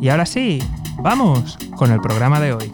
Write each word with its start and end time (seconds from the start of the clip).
Y 0.00 0.08
ahora 0.08 0.24
sí, 0.24 0.62
vamos 1.02 1.58
con 1.76 1.90
el 1.90 2.00
programa 2.00 2.38
de 2.38 2.52
hoy. 2.52 2.72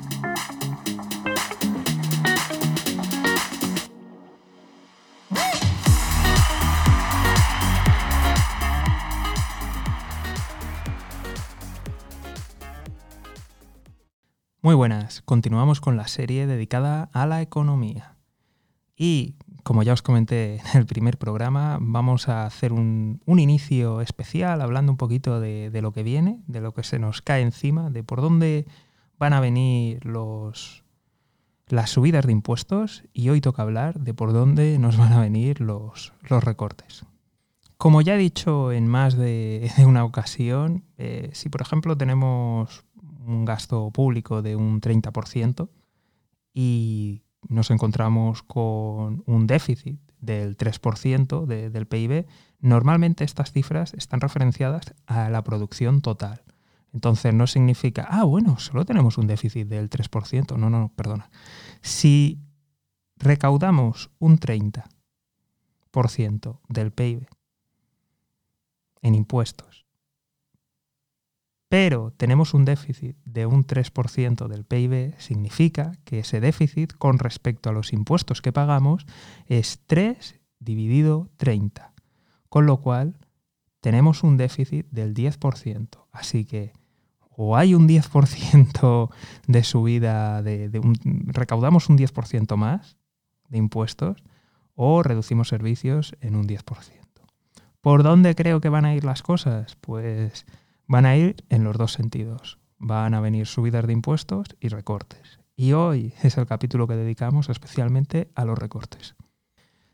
Muy 14.60 14.74
buenas, 14.74 15.22
continuamos 15.22 15.80
con 15.80 15.96
la 15.96 16.08
serie 16.08 16.46
dedicada 16.46 17.08
a 17.14 17.24
la 17.24 17.40
economía. 17.40 18.18
Y 18.98 19.36
como 19.66 19.82
ya 19.82 19.94
os 19.94 20.02
comenté 20.02 20.60
en 20.72 20.78
el 20.78 20.86
primer 20.86 21.18
programa, 21.18 21.78
vamos 21.80 22.28
a 22.28 22.46
hacer 22.46 22.72
un, 22.72 23.20
inicio 23.26 24.00
especial 24.00 24.62
hablando 24.62 24.92
un 24.92 24.96
poquito 24.96 25.40
de, 25.40 25.76
lo 25.82 25.90
que 25.90 26.04
viene, 26.04 26.40
de 26.46 26.60
lo 26.60 26.72
que 26.72 26.84
se 26.84 27.00
nos 27.00 27.20
cae 27.20 27.42
encima, 27.42 27.90
de 27.90 28.04
por 28.04 28.20
dónde 28.20 28.64
van 29.18 29.32
a 29.32 29.40
venir 29.40 30.06
los, 30.06 30.84
las 31.66 31.90
subidas 31.90 32.24
de 32.26 32.32
impuestos 32.32 33.02
y 33.12 33.28
hoy 33.28 33.40
toca 33.40 33.62
hablar 33.62 33.98
de 33.98 34.14
por 34.14 34.32
dónde 34.32 34.78
nos 34.78 34.96
van 34.96 35.12
a 35.12 35.20
venir 35.20 35.60
los, 35.60 36.12
recortes. 36.22 37.04
Como 37.76 38.02
ya 38.02 38.14
he 38.14 38.18
dicho 38.18 38.70
en 38.70 38.86
más 38.86 39.16
de, 39.16 39.68
una 39.84 40.04
ocasión, 40.04 40.84
eh, 40.96 41.30
si 41.32 41.48
por 41.48 41.60
ejemplo 41.60 41.96
tenemos 41.96 42.84
un 43.26 43.44
gasto 43.44 43.90
público 43.90 44.42
de 44.42 44.54
un 44.54 44.80
30% 44.80 45.68
y 46.54 47.25
nos 47.48 47.70
encontramos 47.70 48.42
con 48.42 49.22
un 49.26 49.46
déficit 49.46 50.00
del 50.20 50.56
3% 50.56 51.46
del 51.46 51.86
PIB, 51.86 52.26
normalmente 52.60 53.24
estas 53.24 53.52
cifras 53.52 53.94
están 53.94 54.20
referenciadas 54.20 54.94
a 55.06 55.30
la 55.30 55.42
producción 55.44 56.00
total. 56.00 56.42
Entonces 56.92 57.32
no 57.34 57.46
significa, 57.46 58.06
ah, 58.08 58.24
bueno, 58.24 58.58
solo 58.58 58.84
tenemos 58.84 59.18
un 59.18 59.26
déficit 59.26 59.68
del 59.68 59.90
3%. 59.90 60.56
No, 60.56 60.70
no, 60.70 60.92
perdona. 60.96 61.30
Si 61.82 62.40
recaudamos 63.16 64.10
un 64.18 64.38
30% 64.38 64.84
del 66.68 66.92
PIB 66.92 67.26
en 69.02 69.14
impuestos 69.14 69.85
pero 71.78 72.10
tenemos 72.16 72.54
un 72.54 72.64
déficit 72.64 73.18
de 73.26 73.44
un 73.44 73.66
3% 73.66 74.48
del 74.48 74.64
PIB, 74.64 75.14
significa 75.18 75.92
que 76.06 76.20
ese 76.20 76.40
déficit 76.40 76.94
con 76.94 77.18
respecto 77.18 77.68
a 77.68 77.74
los 77.74 77.92
impuestos 77.92 78.40
que 78.40 78.50
pagamos 78.50 79.04
es 79.44 79.82
3 79.86 80.40
dividido 80.58 81.28
30, 81.36 81.92
con 82.48 82.64
lo 82.64 82.78
cual 82.78 83.18
tenemos 83.82 84.22
un 84.22 84.38
déficit 84.38 84.86
del 84.90 85.12
10%. 85.12 86.06
Así 86.12 86.46
que 86.46 86.72
o 87.28 87.58
hay 87.58 87.74
un 87.74 87.86
10% 87.86 89.10
de 89.46 89.62
subida, 89.62 90.42
de, 90.42 90.80
recaudamos 91.26 91.90
un 91.90 91.98
10% 91.98 92.56
más 92.56 92.96
de 93.50 93.58
impuestos, 93.58 94.24
o 94.74 95.02
reducimos 95.02 95.48
servicios 95.48 96.16
en 96.22 96.36
un 96.36 96.48
10%. 96.48 96.62
¿Por 97.82 98.02
dónde 98.02 98.34
creo 98.34 98.62
que 98.62 98.70
van 98.70 98.86
a 98.86 98.94
ir 98.94 99.04
las 99.04 99.22
cosas? 99.22 99.76
Pues 99.82 100.46
van 100.86 101.06
a 101.06 101.16
ir 101.16 101.44
en 101.48 101.64
los 101.64 101.76
dos 101.76 101.92
sentidos. 101.92 102.58
Van 102.78 103.14
a 103.14 103.20
venir 103.20 103.46
subidas 103.46 103.86
de 103.86 103.92
impuestos 103.92 104.48
y 104.60 104.68
recortes. 104.68 105.40
Y 105.56 105.72
hoy 105.72 106.12
es 106.22 106.36
el 106.36 106.46
capítulo 106.46 106.86
que 106.86 106.96
dedicamos 106.96 107.48
especialmente 107.48 108.30
a 108.34 108.44
los 108.44 108.58
recortes. 108.58 109.16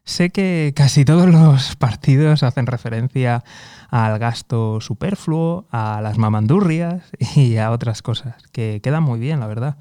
Sé 0.04 0.30
que 0.30 0.72
casi 0.74 1.04
todos 1.04 1.28
los 1.28 1.76
partidos 1.76 2.42
hacen 2.42 2.66
referencia 2.66 3.44
al 3.88 4.18
gasto 4.18 4.80
superfluo, 4.80 5.66
a 5.70 6.00
las 6.02 6.18
mamandurrias 6.18 7.10
y 7.36 7.56
a 7.58 7.70
otras 7.70 8.02
cosas, 8.02 8.42
que 8.50 8.80
quedan 8.82 9.04
muy 9.04 9.20
bien, 9.20 9.38
la 9.38 9.46
verdad. 9.46 9.76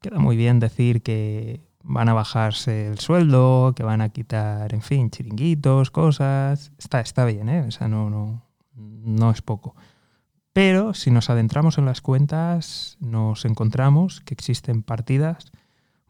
Queda 0.00 0.18
muy 0.18 0.36
bien 0.36 0.58
decir 0.58 1.02
que 1.02 1.60
van 1.84 2.08
a 2.08 2.14
bajarse 2.14 2.88
el 2.88 2.98
sueldo, 2.98 3.72
que 3.76 3.84
van 3.84 4.00
a 4.00 4.08
quitar, 4.08 4.74
en 4.74 4.82
fin, 4.82 5.10
chiringuitos, 5.10 5.90
cosas. 5.90 6.72
Está, 6.78 7.00
está 7.00 7.24
bien, 7.24 7.48
¿eh? 7.48 7.60
O 7.68 7.70
sea, 7.70 7.86
no, 7.86 8.10
no, 8.10 8.42
no 8.74 9.30
es 9.30 9.42
poco. 9.42 9.76
Pero 10.52 10.94
si 10.94 11.10
nos 11.10 11.30
adentramos 11.30 11.78
en 11.78 11.84
las 11.84 12.00
cuentas, 12.00 12.96
nos 13.00 13.44
encontramos 13.44 14.20
que 14.20 14.34
existen 14.34 14.82
partidas 14.82 15.52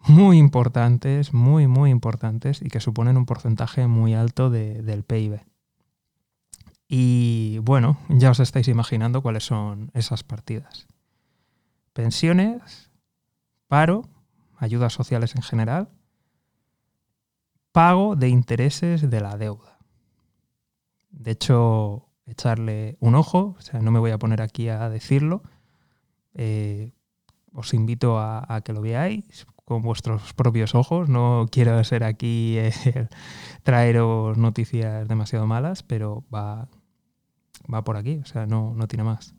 muy 0.06 0.38
importantes, 0.38 1.34
muy, 1.34 1.66
muy 1.66 1.90
importantes 1.90 2.62
y 2.62 2.68
que 2.68 2.80
suponen 2.80 3.18
un 3.18 3.26
porcentaje 3.26 3.86
muy 3.86 4.14
alto 4.14 4.48
del 4.50 5.04
PIB. 5.04 5.40
Y 6.88 7.58
bueno, 7.62 7.98
ya 8.08 8.30
os 8.30 8.40
estáis 8.40 8.66
imaginando 8.68 9.22
cuáles 9.22 9.44
son 9.44 9.90
esas 9.94 10.24
partidas. 10.24 10.88
Pensiones, 11.92 12.90
paro, 13.68 14.08
ayudas 14.56 14.92
sociales 14.92 15.36
en 15.36 15.42
general, 15.42 15.88
pago 17.72 18.16
de 18.16 18.28
intereses 18.28 19.08
de 19.08 19.20
la 19.20 19.36
deuda. 19.36 19.78
De 21.10 21.32
hecho, 21.32 22.09
echarle 22.26 22.96
un 23.00 23.14
ojo, 23.14 23.56
o 23.58 23.60
sea, 23.60 23.80
no 23.80 23.90
me 23.90 23.98
voy 23.98 24.10
a 24.10 24.18
poner 24.18 24.42
aquí 24.42 24.68
a 24.68 24.88
decirlo. 24.88 25.42
Eh, 26.34 26.92
os 27.52 27.74
invito 27.74 28.18
a, 28.18 28.60
que 28.64 28.72
lo 28.72 28.80
veáis 28.80 29.46
con 29.64 29.82
vuestros 29.82 30.32
propios 30.34 30.74
ojos. 30.74 31.08
No 31.08 31.46
quiero 31.50 31.82
ser 31.84 32.04
aquí 32.04 32.58
traeros 33.62 34.38
noticias 34.38 35.08
demasiado 35.08 35.46
malas, 35.46 35.82
pero 35.82 36.24
va, 36.32 36.68
va 37.72 37.82
por 37.84 37.96
aquí, 37.96 38.18
o 38.18 38.26
sea, 38.26 38.46
no, 38.46 38.74
no 38.74 38.86
tiene 38.86 39.04
más. 39.04 39.34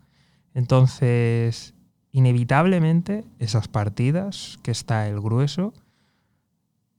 Entonces, 0.54 1.74
inevitablemente, 2.12 3.24
esas 3.40 3.68
partidas, 3.68 4.60
que 4.64 4.72
está 4.72 5.08
el 5.08 5.22
grueso, 5.22 5.74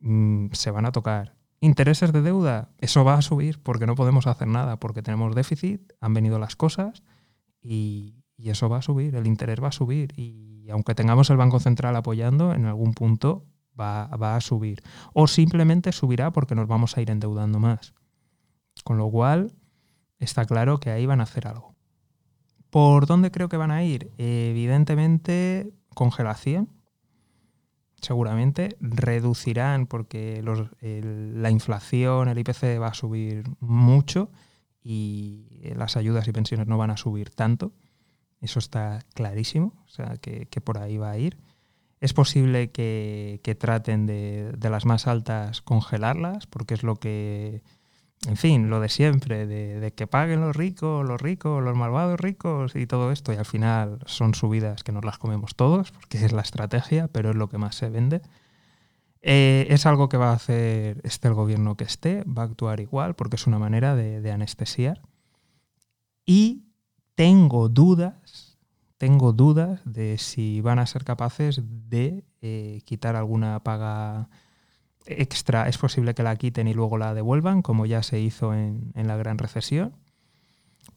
mm, 0.00 0.49
se 0.53 0.70
van 0.70 0.87
a 0.87 0.93
tocar. 0.93 1.34
Intereses 1.64 2.12
de 2.12 2.22
deuda, 2.22 2.70
eso 2.78 3.04
va 3.04 3.14
a 3.14 3.22
subir 3.22 3.62
porque 3.62 3.86
no 3.86 3.94
podemos 3.94 4.26
hacer 4.26 4.48
nada, 4.48 4.80
porque 4.80 5.00
tenemos 5.00 5.32
déficit, 5.36 5.92
han 6.00 6.12
venido 6.12 6.40
las 6.40 6.56
cosas 6.56 7.04
y, 7.62 8.16
eso 8.36 8.68
va 8.68 8.78
a 8.78 8.82
subir, 8.82 9.14
el 9.14 9.28
interés 9.28 9.62
va 9.62 9.68
a 9.68 9.72
subir 9.72 10.12
y 10.18 10.68
aunque 10.70 10.96
tengamos 10.96 11.30
el 11.30 11.36
Banco 11.36 11.60
Central 11.60 11.94
apoyando, 11.94 12.52
en 12.52 12.66
algún 12.66 12.94
punto 12.94 13.46
va, 13.78 14.08
va, 14.08 14.34
a 14.34 14.40
subir. 14.40 14.82
O 15.12 15.28
simplemente 15.28 15.92
subirá 15.92 16.32
porque 16.32 16.56
nos 16.56 16.66
vamos 16.66 16.96
a 16.96 17.00
ir 17.00 17.10
endeudando 17.10 17.60
más. 17.60 17.94
Con 18.82 18.98
lo 18.98 19.08
cual, 19.08 19.52
está 20.18 20.44
claro 20.46 20.80
que 20.80 20.90
ahí 20.90 21.06
van 21.06 21.20
a 21.20 21.24
hacer 21.24 21.46
algo. 21.46 21.76
¿Por 22.70 23.06
dónde 23.06 23.30
creo 23.30 23.48
que 23.48 23.56
van 23.56 23.70
a 23.70 23.84
ir? 23.84 24.10
Evidentemente, 24.18 25.72
congelación 25.94 26.81
seguramente 28.02 28.76
reducirán 28.80 29.87
porque 29.87 30.43
la 30.43 31.50
inflación, 31.50 32.28
el 32.28 32.38
IPC 32.38 32.81
va 32.81 32.88
a 32.88 32.94
subir 32.94 33.44
mucho 33.60 34.31
y 34.82 35.46
las 35.76 35.96
ayudas 35.96 36.26
y 36.28 36.32
pensiones 36.32 36.66
no 36.66 36.76
van 36.76 36.90
a 36.90 36.96
subir 36.96 37.31
tanto. 37.31 37.72
Eso 38.40 38.58
está 38.58 38.99
clarísimo, 39.14 39.72
o 39.87 39.88
sea 39.88 40.16
que, 40.16 40.46
por 40.60 40.78
ahí 40.78 40.99
va 40.99 41.12
a 41.12 41.19
ir. 41.19 41.38
Es 42.00 42.12
posible 42.12 42.72
que, 42.72 43.56
traten 43.58 44.06
de, 44.06 44.52
de, 44.58 44.70
las 44.70 44.84
más 44.84 45.06
altas 45.06 45.62
congelarlas, 45.62 46.49
porque 46.49 46.75
es 46.75 46.82
lo 46.82 46.96
que 46.96 47.62
en 48.28 48.36
fin, 48.36 48.70
lo 48.70 48.78
de 48.78 48.88
siempre, 48.88 49.46
de, 49.46 49.92
que 49.92 50.06
paguen 50.06 50.40
los 50.40 50.54
ricos, 50.54 51.04
los 51.06 51.20
ricos, 51.20 51.62
los 51.62 51.76
malvados 51.76 52.20
ricos 52.20 52.76
y 52.76 52.86
todo 52.86 53.10
esto, 53.10 53.32
y 53.32 53.36
al 53.36 53.44
final 53.44 53.98
son 54.06 54.34
subidas 54.34 54.84
que 54.84 54.92
nos 54.92 55.04
las 55.04 55.19
comemos 55.19 55.56
todos, 55.56 55.90
porque 55.90 56.24
es 56.24 56.32
la 56.32 56.42
estrategia, 56.42 57.08
pero 57.08 57.30
es 57.30 57.36
lo 57.36 57.48
que 57.48 57.58
más 57.58 57.74
se 57.74 57.90
vende. 57.90 58.22
Eh, 59.22 59.66
es 59.70 59.86
algo 59.86 60.08
que 60.08 60.16
va 60.16 60.30
a 60.30 60.34
hacer 60.34 61.00
este 61.04 61.28
el 61.28 61.34
gobierno 61.34 61.76
que 61.76 61.84
esté, 61.84 62.22
va 62.24 62.42
a 62.42 62.46
actuar 62.46 62.78
igual, 62.80 63.14
porque 63.14 63.36
es 63.36 63.46
una 63.48 63.58
manera 63.58 63.96
de, 63.96 64.30
anestesiar. 64.30 65.02
Y 66.25 66.66
tengo 67.16 67.68
dudas, 67.68 68.56
tengo 68.98 69.32
dudas 69.32 69.80
de 69.84 70.16
si 70.18 70.60
van 70.60 70.78
a 70.78 70.86
ser 70.86 71.04
capaces 71.04 71.60
de 71.88 72.25
eh, 72.40 72.82
quitar 72.84 73.16
alguna 73.16 73.60
paga 73.64 74.28
extra 75.06 75.69
es 75.69 75.78
posible 75.78 76.14
que 76.14 76.22
la 76.22 76.37
quiten 76.37 76.69
y 76.69 76.75
luego 76.75 76.99
la 76.99 77.14
devuelvan, 77.14 77.62
como 77.62 77.87
ya 77.87 78.02
se 78.02 78.20
hizo 78.20 78.54
en, 78.54 78.93
la 78.94 79.16
gran 79.16 79.38
recesión. 79.38 79.94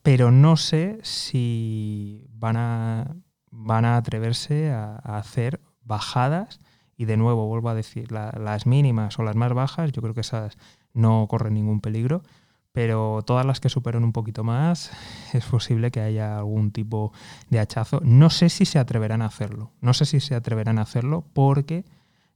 Pero 0.02 0.32
no 0.32 0.58
sé 0.58 1.00
si 1.04 2.28
van 2.32 2.58
a, 2.58 3.16
van 3.52 3.86
a 3.86 3.98
atreverse 3.98 4.72
a, 4.72 4.96
hacer 4.96 5.62
bajadas. 5.84 6.60
Y 6.98 7.06
de 7.06 7.18
nuevo, 7.18 7.48
vuelvo 7.48 7.70
a 7.70 7.76
decir, 7.76 8.12
las 8.12 8.66
mínimas 8.66 9.20
o 9.20 9.24
las 9.24 9.36
más 9.36 9.54
bajas, 9.54 9.92
yo 9.92 10.02
creo 10.02 10.14
que 10.14 10.22
esas 10.22 10.58
no 10.94 11.28
corren 11.28 11.54
ningún 11.54 11.82
peligro. 11.82 12.24
Pero 12.72 13.22
todas 13.26 13.46
las 13.46 13.62
que 13.62 13.70
superen 13.70 14.04
un 14.04 14.12
poquito 14.12 14.44
más, 14.44 14.92
es 15.34 15.46
posible 15.46 15.92
que 15.92 16.02
haya 16.02 16.38
algún 16.38 16.72
tipo 16.72 17.14
de 17.50 17.60
hachazo. 17.60 18.02
No 18.04 18.30
sé 18.30 18.50
si 18.50 18.66
se 18.66 18.80
atreverán 18.80 19.22
a 19.22 19.28
hacerlo. 19.28 19.72
No 19.82 19.94
sé 19.94 20.06
si 20.06 20.20
se 20.20 20.36
atreverán 20.36 20.78
a 20.80 20.84
hacerlo 20.84 21.26
porque 21.34 21.86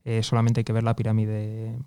eh, 0.05 0.23
solamente 0.23 0.61
hay 0.61 0.63
que 0.63 0.73
ver 0.73 0.83
la 0.83 0.95
pirámide 0.95 1.77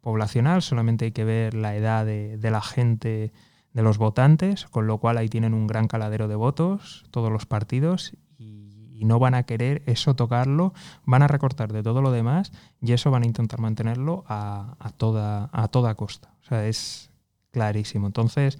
poblacional, 0.00 0.62
solamente 0.62 1.06
hay 1.06 1.12
que 1.12 1.24
ver 1.24 1.54
la 1.54 1.76
edad 1.76 2.06
de, 2.06 2.38
la 2.42 2.62
gente, 2.62 3.32
de 3.72 3.82
los 3.82 3.98
votantes, 3.98 4.66
con 4.66 4.86
lo 4.86 4.98
cual 4.98 5.18
ahí 5.18 5.28
tienen 5.28 5.54
un 5.54 5.66
gran 5.66 5.86
caladero 5.86 6.26
de 6.28 6.36
votos, 6.36 7.04
todos 7.10 7.30
los 7.30 7.46
partidos, 7.46 8.12
y, 8.38 9.04
no 9.04 9.18
van 9.18 9.32
a 9.32 9.44
querer 9.44 9.82
eso 9.86 10.14
tocarlo, 10.14 10.74
van 11.06 11.22
a 11.22 11.26
recortar 11.26 11.72
de 11.72 11.82
todo 11.82 12.02
lo 12.02 12.12
demás 12.12 12.52
y 12.82 12.92
eso 12.92 13.10
van 13.10 13.22
a 13.22 13.26
intentar 13.26 13.58
mantenerlo 13.58 14.24
a, 14.28 14.76
toda, 14.98 15.48
a 15.54 15.68
toda 15.68 15.94
costa. 15.94 16.34
O 16.42 16.44
sea, 16.44 16.66
es 16.66 17.10
clarísimo. 17.50 18.08
Entonces, 18.08 18.58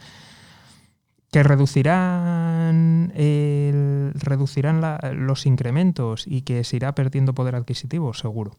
que 1.30 1.42
reducirán, 1.42 3.12
reducirán 4.14 4.98
los 5.26 5.44
incrementos 5.44 6.26
y 6.26 6.40
que 6.40 6.64
se 6.64 6.76
irá 6.76 6.94
perdiendo 6.94 7.34
poder 7.34 7.54
adquisitivo, 7.54 8.14
seguro. 8.14 8.52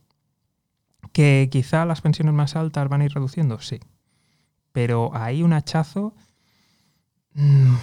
¿Que 1.12 1.50
quizá 1.52 1.86
las 1.86 2.02
pensiones 2.02 2.34
más 2.34 2.56
altas 2.56 2.88
van 2.90 3.02
a 3.02 3.06
ir 3.06 3.14
reduciendo? 3.14 3.60
Sí. 3.60 3.80
Pero 4.72 5.12
hay 5.14 5.44
un 5.44 5.54
hachazo... 5.54 6.16
Mm, 7.34 7.76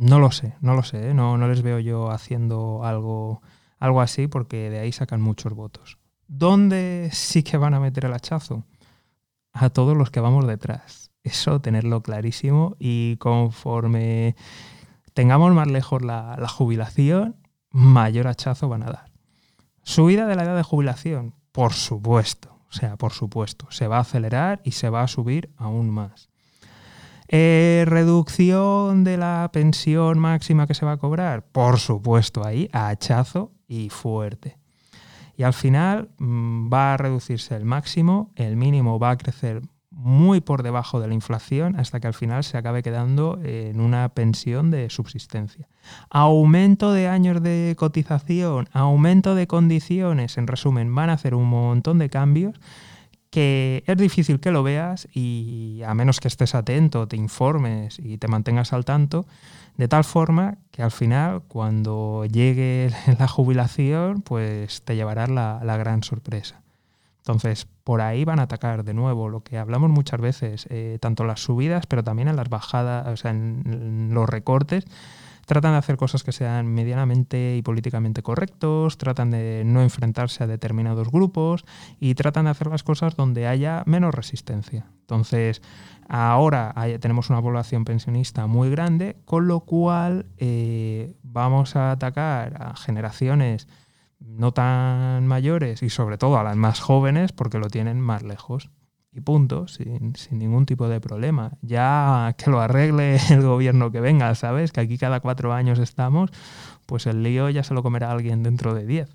no 0.00 0.18
lo 0.18 0.30
sé, 0.30 0.54
no 0.60 0.74
lo 0.74 0.82
sé. 0.82 1.10
¿eh? 1.10 1.14
No, 1.14 1.36
no 1.36 1.46
les 1.46 1.62
veo 1.62 1.78
yo 1.78 2.10
haciendo 2.10 2.84
algo, 2.84 3.42
algo 3.78 4.00
así 4.00 4.28
porque 4.28 4.70
de 4.70 4.78
ahí 4.78 4.92
sacan 4.92 5.20
muchos 5.20 5.52
votos. 5.52 5.98
¿Dónde 6.26 7.10
sí 7.12 7.42
que 7.42 7.56
van 7.56 7.74
a 7.74 7.80
meter 7.80 8.06
el 8.06 8.14
hachazo? 8.14 8.64
A 9.52 9.68
todos 9.68 9.96
los 9.96 10.10
que 10.10 10.20
vamos 10.20 10.46
detrás. 10.46 11.10
Eso 11.22 11.60
tenerlo 11.60 12.02
clarísimo 12.02 12.76
y 12.78 13.16
conforme 13.16 14.36
tengamos 15.12 15.52
más 15.52 15.66
lejos 15.66 16.02
la, 16.02 16.36
la 16.38 16.48
jubilación, 16.48 17.36
mayor 17.70 18.26
hachazo 18.26 18.68
van 18.68 18.84
a 18.84 18.92
dar. 18.92 19.12
Subida 19.82 20.26
de 20.26 20.36
la 20.36 20.44
edad 20.44 20.56
de 20.56 20.62
jubilación, 20.62 21.34
por 21.52 21.72
supuesto, 21.72 22.58
o 22.68 22.72
sea, 22.72 22.96
por 22.96 23.12
supuesto, 23.12 23.66
se 23.70 23.86
va 23.86 23.98
a 23.98 24.00
acelerar 24.00 24.60
y 24.64 24.72
se 24.72 24.90
va 24.90 25.02
a 25.02 25.08
subir 25.08 25.50
aún 25.56 25.90
más. 25.90 26.28
Eh, 27.28 27.84
¿Reducción 27.86 29.04
de 29.04 29.16
la 29.16 29.48
pensión 29.52 30.18
máxima 30.18 30.66
que 30.66 30.74
se 30.74 30.84
va 30.84 30.92
a 30.92 30.96
cobrar? 30.96 31.46
Por 31.46 31.78
supuesto, 31.78 32.44
ahí, 32.44 32.68
hachazo 32.72 33.52
y 33.68 33.88
fuerte. 33.88 34.58
Y 35.36 35.44
al 35.44 35.54
final 35.54 36.10
mm, 36.18 36.72
va 36.72 36.94
a 36.94 36.96
reducirse 36.96 37.54
el 37.54 37.64
máximo, 37.64 38.32
el 38.34 38.56
mínimo 38.56 38.98
va 38.98 39.10
a 39.10 39.16
crecer 39.16 39.62
muy 40.02 40.40
por 40.40 40.62
debajo 40.62 41.00
de 41.00 41.08
la 41.08 41.14
inflación 41.14 41.78
hasta 41.78 42.00
que 42.00 42.06
al 42.06 42.14
final 42.14 42.42
se 42.42 42.56
acabe 42.56 42.82
quedando 42.82 43.38
en 43.42 43.80
una 43.80 44.08
pensión 44.10 44.70
de 44.70 44.88
subsistencia. 44.88 45.68
Aumento 46.08 46.92
de 46.92 47.06
años 47.06 47.42
de 47.42 47.74
cotización, 47.76 48.68
aumento 48.72 49.34
de 49.34 49.46
condiciones, 49.46 50.38
en 50.38 50.46
resumen, 50.46 50.94
van 50.94 51.10
a 51.10 51.14
hacer 51.14 51.34
un 51.34 51.48
montón 51.48 51.98
de 51.98 52.08
cambios 52.08 52.58
que 53.30 53.84
es 53.86 53.96
difícil 53.96 54.40
que 54.40 54.50
lo 54.50 54.62
veas 54.62 55.06
y 55.14 55.82
a 55.86 55.94
menos 55.94 56.18
que 56.18 56.28
estés 56.28 56.54
atento, 56.54 57.06
te 57.06 57.16
informes 57.16 57.98
y 57.98 58.18
te 58.18 58.26
mantengas 58.26 58.72
al 58.72 58.84
tanto, 58.84 59.26
de 59.76 59.86
tal 59.86 60.04
forma 60.04 60.58
que 60.72 60.82
al 60.82 60.90
final 60.90 61.42
cuando 61.46 62.24
llegue 62.24 62.90
la 63.18 63.28
jubilación 63.28 64.22
pues 64.22 64.82
te 64.82 64.96
llevarás 64.96 65.28
la, 65.28 65.60
la 65.62 65.76
gran 65.76 66.02
sorpresa. 66.02 66.62
Entonces, 67.30 67.68
por 67.84 68.00
ahí 68.00 68.24
van 68.24 68.40
a 68.40 68.42
atacar 68.42 68.82
de 68.82 68.92
nuevo 68.92 69.28
lo 69.28 69.44
que 69.44 69.56
hablamos 69.56 69.88
muchas 69.88 70.20
veces, 70.20 70.66
eh, 70.68 70.98
tanto 71.00 71.22
las 71.22 71.40
subidas, 71.40 71.86
pero 71.86 72.02
también 72.02 72.26
en 72.26 72.34
las 72.34 72.48
bajadas, 72.48 73.06
o 73.06 73.16
sea, 73.16 73.30
en, 73.30 74.10
los 74.12 74.28
recortes. 74.28 74.84
Tratan 75.46 75.72
de 75.72 75.78
hacer 75.78 75.96
cosas 75.96 76.24
que 76.24 76.32
sean 76.32 76.66
medianamente 76.66 77.56
y 77.56 77.62
políticamente 77.62 78.20
correctos, 78.24 78.98
tratan 78.98 79.30
de 79.30 79.62
no 79.64 79.80
enfrentarse 79.80 80.42
a 80.42 80.48
determinados 80.48 81.08
grupos 81.08 81.64
y 82.00 82.14
tratan 82.14 82.46
de 82.46 82.50
hacer 82.50 82.66
las 82.66 82.82
cosas 82.82 83.14
donde 83.14 83.46
haya 83.46 83.84
menos 83.86 84.12
resistencia. 84.12 84.86
Entonces, 85.02 85.62
ahora 86.08 86.74
tenemos 86.98 87.30
una 87.30 87.40
población 87.40 87.84
pensionista 87.84 88.48
muy 88.48 88.70
grande, 88.70 89.16
con 89.24 89.46
lo 89.46 89.60
cual 89.60 90.26
eh, 90.38 91.14
vamos 91.22 91.76
a 91.76 91.92
atacar 91.92 92.60
a 92.60 92.76
generaciones 92.76 93.68
no 94.20 94.52
tan 94.52 95.26
mayores 95.26 95.82
y 95.82 95.90
sobre 95.90 96.18
todo 96.18 96.38
a 96.38 96.44
las 96.44 96.56
más 96.56 96.80
jóvenes 96.80 97.32
porque 97.32 97.58
lo 97.58 97.68
tienen 97.68 98.00
más 98.00 98.22
lejos. 98.22 98.70
Y 99.12 99.22
punto, 99.22 99.66
sin, 99.66 100.12
ningún 100.30 100.66
tipo 100.66 100.88
de 100.88 101.00
problema. 101.00 101.52
Ya 101.62 102.34
que 102.38 102.50
lo 102.50 102.60
arregle 102.60 103.16
el 103.30 103.42
gobierno 103.42 103.90
que 103.90 104.00
venga, 104.00 104.34
¿sabes? 104.34 104.70
Que 104.70 104.80
aquí 104.80 104.98
cada 104.98 105.20
cuatro 105.20 105.52
años 105.52 105.78
estamos, 105.78 106.30
pues 106.86 107.06
el 107.06 107.22
lío 107.22 107.50
ya 107.50 107.64
se 107.64 107.74
lo 107.74 107.82
comerá 107.82 108.12
alguien 108.12 108.42
dentro 108.42 108.74
de 108.74 108.86
diez. 108.86 109.10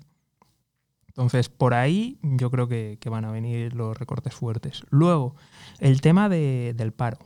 Entonces, 1.08 1.48
por 1.48 1.72
ahí 1.72 2.18
yo 2.22 2.50
creo 2.50 2.68
que, 2.68 2.98
van 3.08 3.24
a 3.24 3.30
venir 3.30 3.72
los 3.74 3.96
recortes 3.96 4.34
fuertes. 4.34 4.82
Luego, 4.90 5.34
el 5.78 6.02
tema 6.02 6.28
del 6.28 6.92
paro. 6.92 7.16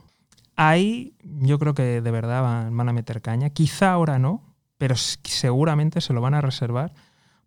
Ahí 0.55 1.17
yo 1.23 1.59
creo 1.59 1.73
que 1.73 1.99
de 1.99 2.11
verdad 2.11 2.69
van 2.71 2.87
a 2.87 2.93
meter 2.93 3.21
caña. 3.21 3.49
Quizá 3.49 3.91
ahora 3.91 4.17
no, 4.17 4.55
pero 4.77 4.95
seguramente 4.95 5.99
se 5.99 6.13
lo 6.13 6.21
van 6.21 6.35
a 6.35 6.41
reservar 6.41 6.93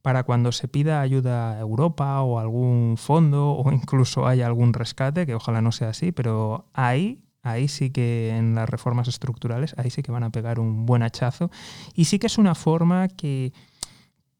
para 0.05 0.25
cuando 0.25 0.53
se 0.53 0.69
pida 0.69 1.01
ayuda 1.01 1.53
a 1.53 1.61
Europa 1.61 2.21
o 2.21 2.39
algún 2.39 2.97
fondo 2.99 3.53
o 3.53 3.73
incluso 3.73 4.27
haya 4.27 4.47
algún 4.47 4.75
rescate, 4.75 5.25
que 5.25 5.35
ojalá 5.35 5.63
no 5.63 5.73
sea 5.73 5.89
así, 5.89 6.13
pero 6.13 6.67
ahí, 6.75 7.25
ahí 7.41 7.69
sí 7.69 7.89
que 7.89 8.37
en 8.37 8.55
las 8.55 8.69
reformas 8.69 9.09
estructurales, 9.09 9.75
ahí 9.79 9.89
sí 9.89 10.03
que 10.03 10.13
van 10.13 10.23
a 10.23 10.29
pegar 10.29 10.61
un 10.61 10.85
buen 10.85 11.03
hachazo 11.03 11.51
y 11.95 12.05
sí 12.05 12.19
que 12.19 12.27
es 12.27 12.37
una 12.37 12.55
forma 12.55 13.09
que 13.09 13.55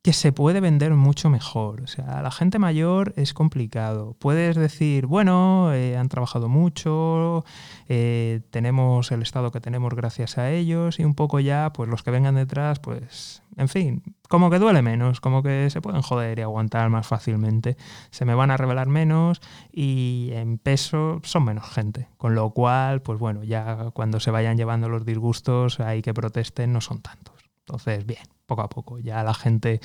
que 0.05 0.13
se 0.13 0.33
puede 0.33 0.61
vender 0.61 0.93
mucho 0.93 1.31
mejor. 1.31 1.81
O 1.81 1.87
sea, 1.87 2.19
a 2.19 2.23
la 2.23 2.31
gente 2.31 2.59
mayor 2.59 3.15
es 3.17 3.33
complicado. 3.33 4.15
Puedes 4.19 4.55
decir, 4.55 5.07
bueno, 5.07 5.73
eh, 5.73 5.97
han 5.97 6.11
trabajado 6.11 6.51
mucho, 6.51 7.47
eh, 7.89 8.43
tenemos 8.51 9.11
el 9.13 9.23
estado 9.23 9.51
que 9.51 9.63
tenemos 9.63 9.95
gracias 9.95 10.37
a 10.37 10.51
ellos 10.51 11.01
y 11.01 11.05
un 11.05 11.15
poco 11.15 11.41
ya, 11.41 11.73
pues 11.73 11.89
los 11.89 12.03
que 12.03 12.11
vengan 12.11 12.35
detrás, 12.35 12.81
pues, 12.81 13.43
en 13.57 13.69
fin, 13.69 14.03
como 14.29 14.51
que 14.51 14.59
duele 14.59 14.83
menos, 14.83 15.21
como 15.21 15.43
que 15.43 15.71
se 15.71 15.81
pueden 15.81 16.03
joder 16.03 16.39
y 16.39 16.43
aguantar 16.43 16.91
más 16.91 17.07
fácilmente. 17.07 17.77
Se 18.11 18.25
me 18.25 18.35
van 18.35 18.51
a 18.51 18.57
revelar 18.57 18.89
menos 18.89 19.41
y 19.73 20.31
en 20.33 20.59
peso 20.59 21.21
son 21.23 21.45
menos 21.45 21.69
gente. 21.71 22.09
Con 22.17 22.35
lo 22.35 22.51
cual, 22.51 23.03
pues 23.03 23.19
bueno, 23.19 23.45
ya 23.45 23.91
cuando 23.93 24.21
se 24.21 24.31
vayan 24.31 24.57
llevando 24.57 24.89
los 24.89 25.05
disgustos, 25.05 25.81
ahí 25.81 26.03
que 26.03 26.15
protesten, 26.15 26.73
no 26.73 26.81
son 26.81 27.01
tantos. 27.01 27.34
Entonces, 27.67 28.05
bien 28.07 28.23
poco 28.47 28.63
a 28.63 28.69
poco. 28.69 28.99
Ya 28.99 29.23
la 29.23 29.35
gente, 29.35 29.81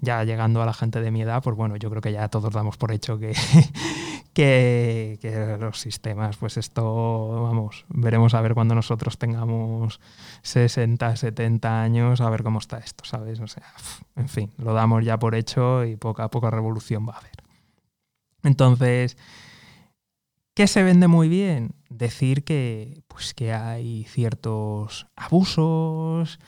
ya 0.00 0.24
llegando 0.24 0.62
a 0.62 0.66
la 0.66 0.72
gente 0.72 1.00
de 1.00 1.10
mi 1.10 1.22
edad, 1.22 1.42
pues 1.42 1.56
bueno, 1.56 1.76
yo 1.76 1.90
creo 1.90 2.02
que 2.02 2.12
ya 2.12 2.28
todos 2.28 2.52
damos 2.52 2.76
por 2.76 2.92
hecho 2.92 3.18
que, 3.18 3.34
que, 4.34 5.56
los 5.58 5.78
sistemas, 5.78 6.36
pues 6.36 6.56
esto, 6.56 7.42
vamos, 7.42 7.84
veremos 7.88 8.34
a 8.34 8.40
ver 8.40 8.54
cuando 8.54 8.74
nosotros 8.74 9.18
tengamos 9.18 10.00
60, 10.42 11.16
70 11.16 11.82
años, 11.82 12.20
a 12.20 12.30
ver 12.30 12.42
cómo 12.42 12.58
está 12.58 12.78
esto, 12.78 13.04
¿sabes? 13.04 13.40
O 13.40 13.46
sea, 13.46 13.66
en 14.16 14.28
fin, 14.28 14.52
lo 14.58 14.74
damos 14.74 15.04
ya 15.04 15.18
por 15.18 15.34
hecho 15.34 15.84
y 15.84 15.96
poco 15.96 16.22
a 16.22 16.30
poco 16.30 16.50
revolución 16.50 17.06
va 17.08 17.14
a 17.14 17.18
haber. 17.18 17.32
Entonces, 18.42 19.16
¿qué 20.54 20.66
se 20.66 20.82
vende 20.82 21.08
muy 21.08 21.28
bien? 21.28 21.74
Decir 21.88 22.44
que, 22.44 23.02
pues, 23.06 23.34
que 23.34 23.52
hay 23.52 24.04
ciertos 24.04 25.06
abusos, 25.14 26.38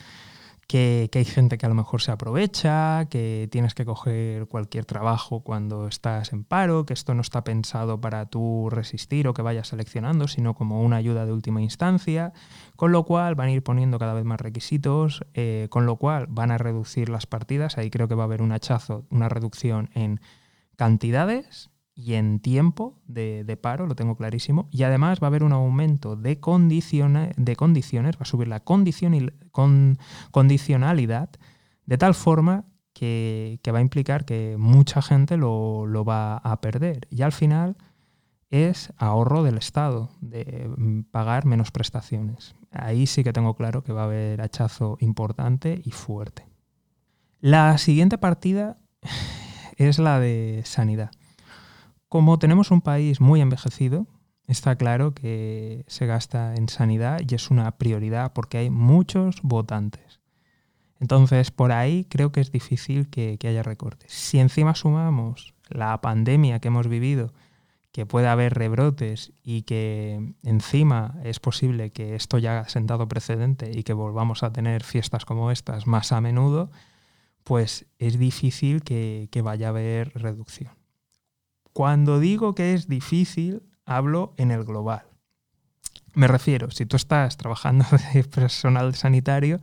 que, 0.66 1.10
hay 1.12 1.24
gente 1.24 1.58
que 1.58 1.66
a 1.66 1.68
lo 1.68 1.74
mejor 1.74 2.02
se 2.02 2.12
aprovecha, 2.12 3.06
que 3.10 3.48
tienes 3.50 3.74
que 3.74 3.84
coger 3.84 4.46
cualquier 4.46 4.84
trabajo 4.84 5.40
cuando 5.40 5.86
estás 5.86 6.32
en 6.32 6.44
paro, 6.44 6.86
que 6.86 6.94
esto 6.94 7.14
no 7.14 7.20
está 7.20 7.44
pensado 7.44 8.00
para 8.00 8.26
tú 8.26 8.68
resistir 8.70 9.28
o 9.28 9.34
que 9.34 9.42
vayas 9.42 9.68
seleccionando, 9.68 10.28
sino 10.28 10.54
como 10.54 10.82
una 10.82 10.96
ayuda 10.96 11.26
de 11.26 11.32
última 11.32 11.62
instancia, 11.62 12.32
con 12.76 12.92
lo 12.92 13.04
cual 13.04 13.34
van 13.34 13.48
a 13.48 13.52
ir 13.52 13.62
poniendo 13.62 13.98
cada 13.98 14.14
vez 14.14 14.24
más 14.24 14.40
requisitos, 14.40 15.24
eh, 15.34 15.68
con 15.70 15.86
lo 15.86 15.96
cual 15.96 16.26
van 16.28 16.50
a 16.50 16.58
reducir 16.58 17.08
las 17.08 17.26
partidas, 17.26 17.78
ahí 17.78 17.90
creo 17.90 18.08
que 18.08 18.14
va 18.14 18.24
a 18.24 18.26
haber 18.26 18.42
un 18.42 18.52
hachazo, 18.52 19.06
una 19.10 19.28
reducción 19.28 19.90
en 19.94 20.20
cantidades 20.76 21.70
y 21.94 22.14
en 22.14 22.40
tiempo 22.40 23.00
de, 23.06 23.58
paro, 23.60 23.86
lo 23.86 23.94
tengo 23.94 24.16
clarísimo, 24.16 24.68
y 24.70 24.82
además 24.82 25.20
va 25.22 25.26
a 25.26 25.28
haber 25.28 25.44
un 25.44 25.52
aumento 25.52 26.16
de, 26.16 26.30
de 26.30 27.56
condiciones, 27.56 28.16
va 28.16 28.22
a 28.22 28.24
subir 28.24 28.48
la 28.48 28.60
condición 28.60 29.32
con, 29.52 29.98
condicionalidad, 30.32 31.30
de 31.86 31.98
tal 31.98 32.14
forma 32.14 32.64
que, 32.94 33.60
va 33.72 33.78
a 33.78 33.82
implicar 33.82 34.24
que 34.24 34.56
mucha 34.58 35.02
gente 35.02 35.36
lo, 35.36 36.04
va 36.04 36.38
a 36.38 36.60
perder. 36.60 37.06
Y 37.10 37.22
al 37.22 37.32
final, 37.32 37.76
es 38.50 38.92
ahorro 38.96 39.42
del 39.42 39.58
Estado, 39.58 40.10
de 40.20 40.70
mm, 40.76 41.02
pagar 41.10 41.44
menos 41.44 41.70
prestaciones. 41.70 42.54
Ahí 42.70 43.06
sí 43.06 43.22
que 43.22 43.32
tengo 43.32 43.54
claro 43.54 43.84
que 43.84 43.92
va 43.92 44.02
a 44.02 44.06
haber 44.06 44.40
hachazo 44.40 44.96
importante 45.00 45.80
y 45.84 45.90
fuerte. 45.90 46.46
La 47.40 47.76
siguiente 47.78 48.18
partida 48.18 48.78
es 49.76 49.98
la 49.98 50.18
de 50.18 50.62
sanidad. 50.64 51.10
Como 52.14 52.38
tenemos 52.38 52.70
un 52.70 52.80
país 52.80 53.20
muy 53.20 53.40
envejecido, 53.40 54.06
está 54.46 54.76
claro 54.76 55.14
que 55.14 55.84
se 55.88 56.06
gasta 56.06 56.54
en 56.54 56.68
sanidad 56.68 57.20
y 57.28 57.34
es 57.34 57.50
una 57.50 57.76
prioridad 57.76 58.32
porque 58.34 58.58
hay 58.58 58.70
muchos 58.70 59.42
votantes. 59.42 60.20
Entonces, 61.00 61.50
por 61.50 61.72
ahí 61.72 62.04
creo 62.04 62.30
que 62.30 62.40
es 62.40 62.52
difícil 62.52 63.10
que, 63.10 63.36
haya 63.42 63.64
recortes. 63.64 64.12
Si 64.12 64.38
encima 64.38 64.76
sumamos 64.76 65.54
la 65.68 66.00
pandemia 66.00 66.60
que 66.60 66.68
hemos 66.68 66.86
vivido, 66.86 67.34
que 67.90 68.06
puede 68.06 68.28
haber 68.28 68.54
rebrotes 68.54 69.32
y 69.42 69.62
que 69.62 70.34
encima 70.44 71.18
es 71.24 71.40
posible 71.40 71.90
que 71.90 72.14
esto 72.14 72.38
ya 72.38 72.60
haya 72.60 72.68
sentado 72.68 73.08
precedente 73.08 73.72
y 73.76 73.82
que 73.82 73.92
volvamos 73.92 74.44
a 74.44 74.52
tener 74.52 74.84
fiestas 74.84 75.24
como 75.24 75.50
estas 75.50 75.88
más 75.88 76.12
a 76.12 76.20
menudo, 76.20 76.70
pues 77.42 77.86
es 77.98 78.20
difícil 78.20 78.84
que 78.84 79.42
vaya 79.42 79.66
a 79.66 79.70
haber 79.70 80.12
reducción. 80.14 80.83
Cuando 81.74 82.20
digo 82.20 82.54
que 82.54 82.72
es 82.72 82.88
difícil, 82.88 83.64
hablo 83.84 84.32
en 84.36 84.52
el 84.52 84.64
global. 84.64 85.02
Me 86.14 86.28
refiero, 86.28 86.70
si 86.70 86.86
tú 86.86 86.96
estás 86.96 87.36
trabajando 87.36 87.84
de 88.14 88.22
personal 88.22 88.94
sanitario, 88.94 89.60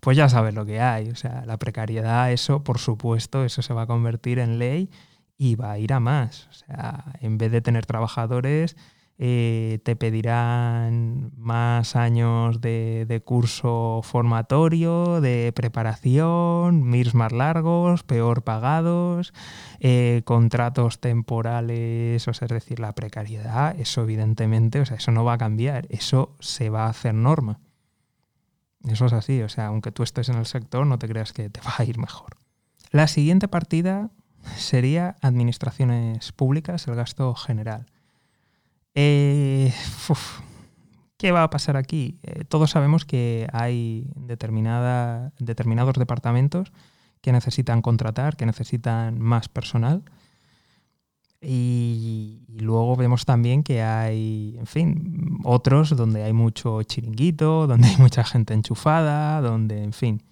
pues 0.00 0.18
ya 0.18 0.28
sabes 0.28 0.52
lo 0.54 0.66
que 0.66 0.82
hay. 0.82 1.08
O 1.08 1.16
sea, 1.16 1.44
la 1.46 1.56
precariedad, 1.56 2.30
eso, 2.30 2.62
por 2.62 2.78
supuesto, 2.78 3.42
eso 3.42 3.62
se 3.62 3.72
va 3.72 3.82
a 3.82 3.86
convertir 3.86 4.38
en 4.38 4.58
ley 4.58 4.90
y 5.38 5.54
va 5.54 5.72
a 5.72 5.78
ir 5.78 5.94
a 5.94 5.98
más. 5.98 6.46
O 6.50 6.52
sea, 6.52 7.06
en 7.20 7.38
vez 7.38 7.50
de 7.50 7.62
tener 7.62 7.86
trabajadores, 7.86 8.76
eh, 9.18 9.78
te 9.82 9.96
pedirán 9.96 11.32
más 11.38 11.96
años 11.96 12.60
de, 12.60 13.22
curso 13.24 14.00
formatorio, 14.02 15.22
de 15.22 15.52
preparación, 15.54 16.82
MIRS 16.82 17.14
más 17.14 17.32
largos, 17.32 18.02
peor 18.02 18.42
pagados, 18.42 19.32
eh, 19.80 20.20
contratos 20.24 21.00
temporales, 21.00 22.28
es 22.28 22.40
decir, 22.48 22.78
la 22.78 22.94
precariedad, 22.94 23.78
eso 23.80 24.02
evidentemente, 24.02 24.80
o 24.80 24.86
sea, 24.86 24.98
eso 24.98 25.12
no 25.12 25.24
va 25.24 25.34
a 25.34 25.38
cambiar, 25.38 25.86
eso 25.88 26.36
se 26.40 26.68
va 26.68 26.84
a 26.84 26.90
hacer 26.90 27.14
norma. 27.14 27.60
Eso 28.84 29.06
es 29.06 29.14
así, 29.14 29.42
o 29.42 29.48
sea, 29.48 29.66
aunque 29.66 29.92
tú 29.92 30.02
estés 30.02 30.28
en 30.28 30.36
el 30.36 30.46
sector, 30.46 30.86
no 30.86 30.98
te 30.98 31.08
creas 31.08 31.32
que 31.32 31.48
te 31.48 31.60
va 31.62 31.74
a 31.78 31.84
ir 31.84 31.98
mejor. 31.98 32.36
La 32.90 33.08
siguiente 33.08 33.48
partida 33.48 34.10
sería 34.56 35.16
administraciones 35.22 36.32
públicas, 36.32 36.86
el 36.86 36.94
gasto 36.94 37.34
general. 37.34 37.86
Eh, 38.98 39.74
¿Qué 41.18 41.30
va 41.30 41.42
a 41.42 41.50
pasar 41.50 41.76
aquí? 41.76 42.18
Eh, 42.22 42.44
todos 42.48 42.70
sabemos 42.70 43.04
que 43.04 43.46
hay 43.52 44.10
determinados 44.16 45.94
departamentos 45.94 46.72
que 47.20 47.30
necesitan 47.30 47.82
contratar, 47.82 48.36
que 48.36 48.46
necesitan 48.46 49.20
más 49.20 49.48
personal. 49.48 50.02
Y, 51.42 52.46
luego 52.58 52.96
vemos 52.96 53.26
también 53.26 53.62
que 53.62 53.82
hay, 53.82 54.56
en 54.58 54.66
fin, 54.66 55.40
otros 55.44 55.94
donde 55.94 56.22
hay 56.24 56.32
mucho 56.32 56.82
chiringuito, 56.82 57.66
donde 57.68 57.88
hay 57.88 57.96
mucha 57.98 58.24
gente 58.24 58.54
enchufada, 58.54 59.42
donde, 59.42 59.84
en 59.84 59.92
fin. 59.92 60.22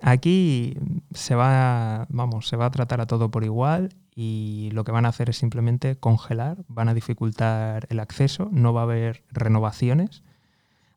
Aquí 0.00 0.76
se 1.12 1.34
va, 1.34 2.06
vamos, 2.08 2.48
se 2.48 2.56
va 2.56 2.66
a 2.66 2.70
tratar 2.70 3.00
a 3.00 3.06
todo 3.06 3.30
por 3.32 3.44
igual 3.44 3.90
y 4.22 4.68
lo 4.72 4.84
que 4.84 4.92
van 4.92 5.06
a 5.06 5.08
hacer 5.08 5.30
es 5.30 5.38
simplemente 5.38 5.96
congelar, 5.96 6.58
van 6.68 6.90
a 6.90 6.94
dificultar 6.94 7.86
el 7.88 8.00
acceso, 8.00 8.50
no 8.52 8.74
va 8.74 8.82
a 8.82 8.84
haber 8.84 9.24
renovaciones, 9.30 10.22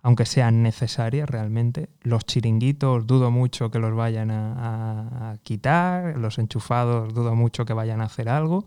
aunque 0.02 0.26
sean 0.26 0.62
necesarias 0.62 1.30
realmente. 1.30 1.88
Los 2.02 2.26
chiringuitos 2.26 3.08
dudo 3.08 3.32
mucho 3.32 3.72
que 3.72 3.80
los 3.80 3.96
vayan 3.96 4.30
a, 4.30 5.38
quitar, 5.44 6.18
los 6.18 6.38
enchufados 6.38 7.14
dudo 7.14 7.34
mucho 7.34 7.64
que 7.64 7.72
vayan 7.72 8.02
a 8.02 8.06
hacer 8.08 8.28
algo, 8.28 8.66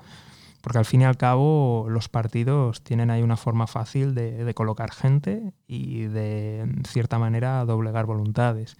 porque 0.62 0.78
al 0.78 0.86
fin 0.86 1.02
y 1.02 1.04
al 1.04 1.18
cabo 1.18 1.88
los 1.90 2.08
partidos 2.08 2.82
tienen 2.82 3.10
ahí 3.10 3.22
una 3.22 3.36
forma 3.36 3.66
fácil 3.66 4.14
de 4.14 4.54
colocar 4.54 4.90
gente 4.90 5.52
y 5.68 6.04
de, 6.04 6.66
cierta 6.88 7.18
manera, 7.18 7.62
doblegar 7.66 8.06
voluntades. 8.06 8.78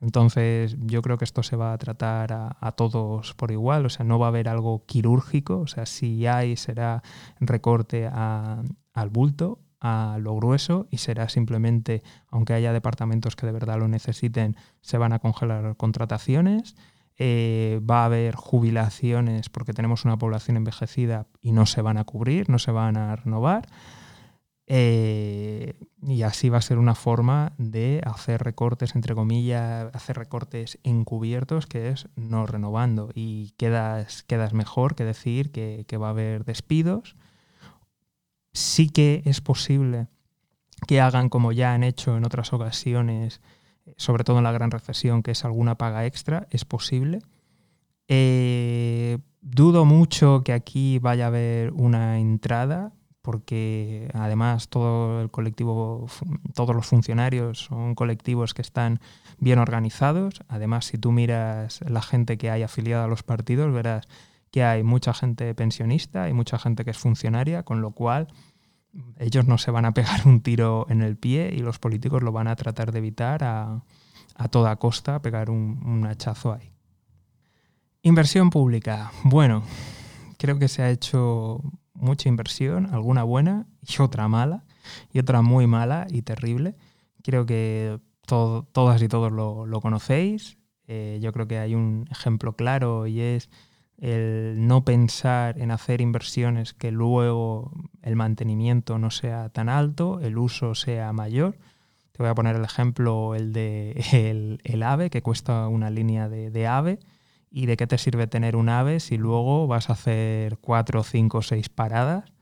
Entonces 0.00 0.76
yo 0.80 1.02
creo 1.02 1.18
que 1.18 1.24
esto 1.24 1.42
se 1.42 1.56
va 1.56 1.72
a 1.72 1.78
tratar 1.78 2.32
a, 2.32 2.72
todos 2.72 3.34
por 3.34 3.50
igual, 3.50 3.86
o 3.86 3.88
sea, 3.90 4.04
no 4.04 4.18
va 4.18 4.26
a 4.26 4.28
haber 4.28 4.48
algo 4.48 4.84
quirúrgico, 4.86 5.58
o 5.58 5.66
sea, 5.66 5.86
si 5.86 6.26
hay 6.26 6.56
será 6.56 7.02
recorte 7.40 8.06
al 8.06 9.10
bulto, 9.10 9.60
a 9.80 10.18
lo 10.20 10.34
grueso 10.34 10.86
y 10.90 10.98
será 10.98 11.28
simplemente, 11.28 12.02
aunque 12.28 12.54
haya 12.54 12.72
departamentos 12.72 13.36
que 13.36 13.46
de 13.46 13.52
verdad 13.52 13.78
lo 13.78 13.88
necesiten, 13.88 14.56
se 14.80 14.98
van 14.98 15.12
a 15.12 15.18
congelar 15.18 15.76
contrataciones. 15.76 16.74
Eh, 17.20 17.80
va 17.88 18.02
a 18.02 18.04
haber 18.04 18.36
jubilaciones 18.36 19.48
porque 19.48 19.72
tenemos 19.72 20.04
una 20.04 20.16
población 20.16 20.56
envejecida 20.56 21.26
y 21.40 21.50
no 21.50 21.66
se 21.66 21.82
van 21.82 21.98
a 21.98 22.04
cubrir, 22.04 22.48
no 22.48 22.60
se 22.60 22.70
van 22.70 22.96
a 22.96 23.16
renovar. 23.16 23.66
Eh, 24.70 25.74
y 26.02 26.22
así 26.22 26.50
va 26.50 26.58
a 26.58 26.62
ser 26.62 26.76
una 26.76 26.94
forma 26.94 27.54
de 27.56 28.02
hacer 28.04 28.42
recortes, 28.42 28.94
entre 28.94 29.14
comillas, 29.14 29.88
hacer 29.94 30.18
recortes 30.18 30.78
encubiertos, 30.84 31.66
que 31.66 31.88
es 31.88 32.08
no 32.16 32.46
renovando. 32.46 33.10
Y 33.14 33.52
quedas, 33.56 34.24
quedas 34.24 34.52
mejor 34.52 34.94
que 34.94 35.04
decir 35.04 35.50
que, 35.50 35.86
va 35.96 36.08
a 36.08 36.10
haber 36.10 36.44
despidos. 36.44 37.16
Sí 38.52 38.90
que 38.90 39.22
es 39.24 39.40
posible 39.40 40.08
que 40.86 41.00
hagan 41.00 41.30
como 41.30 41.52
ya 41.52 41.72
han 41.72 41.82
hecho 41.82 42.16
en 42.16 42.26
otras 42.26 42.52
ocasiones, 42.52 43.40
sobre 43.96 44.22
todo 44.22 44.38
en 44.38 44.44
la 44.44 44.52
gran 44.52 44.70
recesión, 44.70 45.22
que 45.22 45.30
es 45.30 45.44
alguna 45.46 45.76
paga 45.76 46.04
extra, 46.04 46.46
es 46.50 46.66
posible. 46.66 47.20
Eh, 48.06 49.18
dudo 49.40 49.86
mucho 49.86 50.42
que 50.44 50.52
aquí 50.52 50.98
vaya 50.98 51.24
a 51.24 51.28
haber 51.28 51.72
una 51.72 52.18
entrada 52.18 52.92
porque 53.22 54.10
además 54.14 54.68
todo 54.68 55.20
el 55.20 55.30
colectivo, 55.30 56.06
todos 56.54 56.74
los 56.74 56.86
funcionarios 56.86 57.58
son 57.58 57.94
colectivos 57.94 58.54
que 58.54 58.62
están 58.62 59.00
bien 59.38 59.58
organizados. 59.58 60.42
Además, 60.48 60.86
si 60.86 60.98
tú 60.98 61.12
miras 61.12 61.80
la 61.88 62.02
gente 62.02 62.38
que 62.38 62.50
hay 62.50 62.62
afiliada 62.62 63.04
a 63.04 63.08
los 63.08 63.22
partidos, 63.22 63.72
verás 63.72 64.08
que 64.50 64.64
hay 64.64 64.82
mucha 64.82 65.12
gente 65.12 65.54
pensionista 65.54 66.28
y 66.28 66.32
mucha 66.32 66.58
gente 66.58 66.84
que 66.84 66.90
es 66.90 66.98
funcionaria, 66.98 67.64
con 67.64 67.82
lo 67.82 67.90
cual 67.90 68.28
ellos 69.18 69.46
no 69.46 69.58
se 69.58 69.70
van 69.70 69.84
a 69.84 69.92
pegar 69.92 70.26
un 70.26 70.40
tiro 70.40 70.86
en 70.88 71.02
el 71.02 71.16
pie 71.16 71.50
y 71.54 71.58
los 71.58 71.78
políticos 71.78 72.22
lo 72.22 72.32
van 72.32 72.48
a 72.48 72.56
tratar 72.56 72.92
de 72.92 72.98
evitar 72.98 73.44
a, 73.44 73.82
toda 74.50 74.76
costa, 74.76 75.20
pegar 75.20 75.50
un, 75.50 75.82
un 75.84 76.06
hachazo 76.06 76.52
ahí. 76.52 76.72
Inversión 78.02 78.50
pública. 78.50 79.10
Bueno, 79.24 79.64
creo 80.38 80.58
que 80.60 80.68
se 80.68 80.82
ha 80.82 80.90
hecho 80.90 81.60
mucha 81.98 82.28
inversión, 82.28 82.86
alguna 82.92 83.22
buena 83.22 83.66
y 83.82 84.00
otra 84.02 84.28
mala, 84.28 84.64
y 85.12 85.18
otra 85.18 85.42
muy 85.42 85.66
mala 85.66 86.06
y 86.10 86.22
terrible. 86.22 86.76
Creo 87.22 87.46
que 87.46 87.98
todas 88.26 89.02
y 89.02 89.08
todos 89.08 89.32
lo, 89.32 89.80
conocéis. 89.80 90.58
Eh, 90.86 91.18
yo 91.20 91.32
creo 91.32 91.46
que 91.46 91.58
hay 91.58 91.74
un 91.74 92.06
ejemplo 92.10 92.54
claro 92.54 93.06
y 93.06 93.20
es 93.20 93.50
el 93.98 94.66
no 94.66 94.84
pensar 94.84 95.58
en 95.58 95.70
hacer 95.70 96.00
inversiones 96.00 96.72
que 96.72 96.92
luego 96.92 97.72
el 98.02 98.16
mantenimiento 98.16 98.98
no 98.98 99.10
sea 99.10 99.48
tan 99.50 99.68
alto, 99.68 100.20
el 100.20 100.38
uso 100.38 100.74
sea 100.74 101.12
mayor. 101.12 101.58
Te 102.12 102.22
voy 102.22 102.28
a 102.28 102.34
poner 102.34 102.56
el 102.56 102.64
ejemplo, 102.64 103.34
el 103.34 103.52
de 103.52 104.58
el, 104.64 104.82
AVE, 104.82 105.10
que 105.10 105.22
cuesta 105.22 105.68
una 105.68 105.90
línea 105.90 106.28
de, 106.28 106.50
de 106.50 106.66
AVE 106.66 106.98
¿Y 107.50 107.66
de 107.66 107.76
qué 107.76 107.86
te 107.86 107.98
sirve 107.98 108.26
tener 108.26 108.56
un 108.56 108.68
ave 108.68 109.00
si 109.00 109.16
luego 109.16 109.66
vas 109.66 109.90
a 109.90 109.94
hacer 109.94 110.58
cuatro, 110.58 111.02
cinco, 111.02 111.42
seis 111.42 111.68
paradas? 111.68 112.32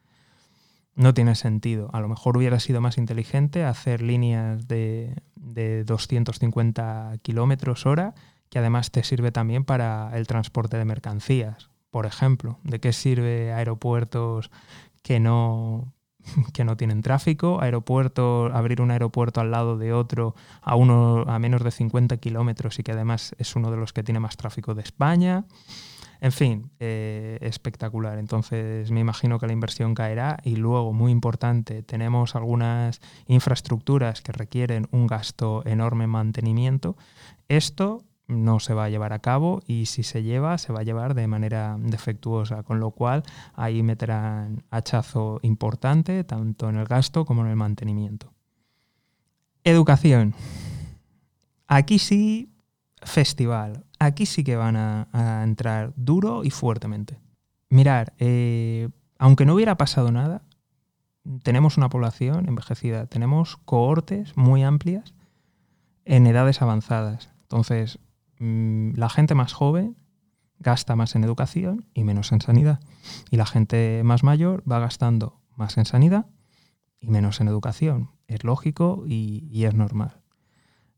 No 0.95 1.15
tiene 1.15 1.35
sentido. 1.35 1.91
A 1.93 2.01
lo 2.01 2.09
mejor 2.09 2.37
hubiera 2.37 2.59
sido 2.59 2.81
más 2.81 2.99
inteligente 2.99 3.65
hacer 3.65 4.03
líneas 4.03 4.67
de, 4.67 5.15
de 5.35 5.85
250 5.85 7.19
kilómetros 7.23 7.87
hora, 7.87 8.15
que 8.49 8.59
además 8.59 8.91
te 8.91 9.05
sirve 9.05 9.31
también 9.31 9.65
para 9.65 10.17
el 10.17 10.27
transporte 10.27 10.77
de 10.77 10.85
mercancías. 10.85 11.71
Por 11.91 12.07
ejemplo, 12.07 12.59
¿de 12.63 12.81
qué 12.81 12.93
sirve 12.93 13.53
aeropuertos 13.53 14.51
que 15.03 15.21
no 15.21 15.93
que 16.52 16.64
no 16.64 16.76
tienen 16.76 17.02
tráfico, 17.02 17.61
aeropuerto, 17.61 18.50
abrir 18.52 18.80
un 18.80 18.90
aeropuerto 18.90 19.40
al 19.40 19.50
lado 19.50 19.78
de 19.78 19.92
otro 19.92 20.35
a, 20.62 20.76
uno, 20.76 21.25
a 21.26 21.38
menos 21.38 21.62
de 21.62 21.71
50 21.71 22.16
kilómetros 22.18 22.78
y 22.78 22.83
que 22.83 22.92
además 22.92 23.35
es 23.38 23.56
uno 23.56 23.71
de 23.71 23.76
los 23.76 23.92
que 23.92 24.02
tiene 24.02 24.21
más 24.21 24.37
tráfico 24.37 24.75
de 24.75 24.83
España. 24.83 25.45
En 26.21 26.33
fin, 26.33 26.71
eh, 26.80 27.38
espectacular. 27.42 28.18
Entonces 28.18 28.90
me 28.90 29.00
imagino 29.00 29.38
que 29.38 29.47
la 29.47 29.52
inversión 29.52 29.95
caerá 29.95 30.38
y 30.42 30.56
luego, 30.56 30.92
muy 30.92 31.12
importante, 31.12 31.83
tenemos 31.83 32.35
algunas 32.35 33.00
infraestructuras 33.26 34.23
que 34.23 34.33
requieren 34.33 34.88
un 34.92 35.06
gasto 35.06 35.62
enorme 35.66 36.04
en 36.04 36.11
mantenimiento. 36.11 36.97
Esto 37.49 38.02
no 38.28 38.59
se 38.61 38.75
va 38.75 38.85
a 38.85 38.88
llevar 38.88 39.12
a 39.12 39.21
cabo 39.21 39.62
y 39.66 39.87
si 39.87 40.02
se 40.02 40.23
lleva, 40.23 40.59
se 40.59 40.73
va 40.73 40.80
a 40.80 40.85
llevar 40.85 41.14
de 41.14 41.26
manera 41.26 41.76
defectuosa, 41.78 42.62
con 42.62 42.80
lo 42.80 42.90
cual 42.90 43.23
ahí 43.54 43.83
meterán 43.83 44.64
hachazo 44.71 45.38
importante 45.42 46.25
tanto 46.25 46.68
en 46.68 46.76
el 46.76 46.87
gasto 46.87 47.25
como 47.25 47.42
en 47.42 47.49
el 47.49 47.56
mantenimiento. 47.56 48.33
Educación. 49.64 50.35
Aquí 51.66 51.99
sí, 51.99 52.52
festival. 53.02 53.85
Aquí 53.99 54.26
sí 54.26 54.45
que 54.45 54.56
van 54.56 54.76
a, 54.76 55.42
entrar 55.42 55.92
duro 55.97 56.45
y 56.45 56.50
fuertemente. 56.50 57.18
Mirar, 57.68 58.14
eh, 58.18 58.88
aunque 59.18 59.45
no 59.45 59.54
hubiera 59.54 59.76
pasado 59.76 60.12
nada, 60.12 60.42
tenemos 61.42 61.76
una 61.76 61.88
población 61.88 62.49
envejecida, 62.49 63.06
tenemos 63.06 63.56
cohortes 63.56 64.37
muy 64.37 64.62
amplias 64.62 65.14
en 66.04 66.26
edades 66.26 66.62
avanzadas. 66.62 67.30
Entonces, 67.42 67.99
mm, 68.38 68.93
la 68.95 69.09
gente 69.09 69.35
más 69.35 69.52
joven 69.52 69.97
gasta 70.59 70.97
más 70.97 71.14
en 71.14 71.25
educación 71.25 71.87
y 71.95 72.05
menos 72.05 72.33
en 72.33 72.40
sanidad. 72.40 72.81
Y 73.31 73.37
la 73.37 73.47
gente 73.47 74.02
más 74.05 74.23
mayor 74.23 74.62
va 74.71 74.78
gastando 74.78 75.40
más 75.55 75.76
en 75.78 75.85
sanidad 75.85 76.26
y 77.00 77.09
menos 77.09 77.40
en 77.40 77.49
educación. 77.49 78.11
Es 78.26 78.45
lógico 78.45 79.05
y, 79.07 79.64
es 79.64 79.75
normal. 79.75 80.23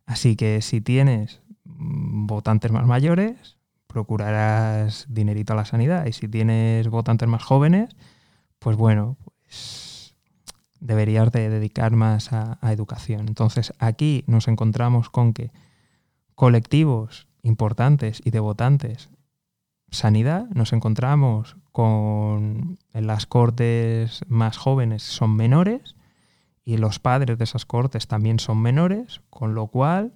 Así 0.06 0.36
que 0.36 0.62
si 0.62 0.80
tienes 0.80 1.42
mm, 1.64 2.26
votantes 2.26 2.72
más 2.72 2.86
mayores, 2.86 3.58
procurarás 3.86 5.06
dinerito 5.08 5.52
a 5.52 5.56
la 5.56 5.64
sanidad. 5.64 6.06
Y 6.06 6.12
si 6.12 6.28
tienes 6.28 6.88
votantes 6.88 7.28
más 7.28 7.42
jóvenes, 7.42 7.94
pues 8.58 8.76
bueno, 8.76 9.16
pues 9.42 10.14
deberías 10.80 11.30
de 11.32 11.48
dedicar 11.48 11.92
más 11.96 12.32
a, 12.32 12.58
educación. 12.72 13.28
Entonces 13.28 13.72
aquí 13.78 14.24
nos 14.26 14.48
encontramos 14.48 15.10
con 15.10 15.32
que 15.32 15.50
colectivos 16.34 17.27
importantes 17.42 18.20
y 18.24 18.30
de 18.30 18.40
votantes, 18.40 19.10
sanidad, 19.90 20.48
nos 20.50 20.72
encontramos 20.72 21.56
con 21.72 22.78
las 22.92 23.26
cortes 23.26 24.20
más 24.28 24.56
jóvenes 24.56 25.02
son 25.02 25.36
menores 25.36 25.96
y 26.64 26.76
los 26.76 26.98
padres 26.98 27.38
de 27.38 27.44
esas 27.44 27.64
cortes 27.64 28.08
también 28.08 28.40
son 28.40 28.60
menores, 28.60 29.22
con 29.30 29.54
lo 29.54 29.68
cual 29.68 30.12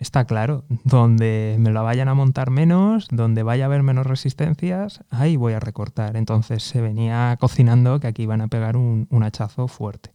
está 0.00 0.24
claro, 0.24 0.64
donde 0.84 1.56
me 1.60 1.70
la 1.70 1.82
vayan 1.82 2.08
a 2.08 2.14
montar 2.14 2.50
menos, 2.50 3.06
donde 3.10 3.42
vaya 3.42 3.64
a 3.64 3.66
haber 3.66 3.82
menos 3.82 4.06
resistencias, 4.06 5.04
ahí 5.10 5.36
voy 5.36 5.52
a 5.52 5.60
recortar. 5.60 6.16
Entonces 6.16 6.62
se 6.62 6.80
venía 6.80 7.36
cocinando 7.38 8.00
que 8.00 8.08
aquí 8.08 8.26
van 8.26 8.40
a 8.40 8.48
pegar 8.48 8.76
un, 8.76 9.06
hachazo 9.22 9.68
fuerte. 9.68 10.10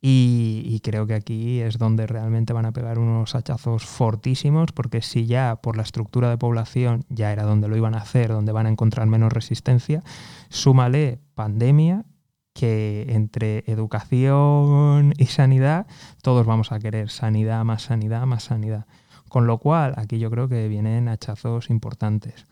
Y, 0.00 0.80
creo 0.84 1.06
que 1.06 1.14
aquí 1.14 1.60
es 1.60 1.78
donde 1.78 2.06
realmente 2.06 2.52
van 2.52 2.66
a 2.66 2.72
pegar 2.72 2.98
unos 2.98 3.34
hachazos 3.34 3.84
fortísimos, 3.84 4.70
porque 4.72 5.02
si 5.02 5.26
ya 5.26 5.56
por 5.56 5.76
la 5.76 5.82
estructura 5.82 6.30
de 6.30 6.38
población 6.38 7.04
ya 7.08 7.32
era 7.32 7.42
donde 7.42 7.66
lo 7.66 7.76
iban 7.76 7.94
a 7.94 7.98
hacer, 7.98 8.28
donde 8.28 8.52
van 8.52 8.66
a 8.66 8.70
encontrar 8.70 9.08
menos 9.08 9.32
resistencia, 9.32 10.04
súmale 10.48 11.18
pandemia, 11.34 12.04
que 12.52 13.06
entre 13.10 13.64
educación 13.66 15.12
y 15.18 15.26
sanidad 15.26 15.86
todos 16.22 16.46
vamos 16.46 16.72
a 16.72 16.78
querer 16.78 17.10
sanidad, 17.10 17.64
más 17.64 17.82
sanidad, 17.82 18.26
más 18.26 18.44
sanidad. 18.44 18.86
Con 19.28 19.46
lo 19.46 19.58
cual, 19.58 19.94
aquí 19.96 20.18
yo 20.18 20.30
creo 20.30 20.48
que 20.48 20.68
vienen 20.68 21.08
hachazos 21.08 21.68
importantes. 21.68 22.46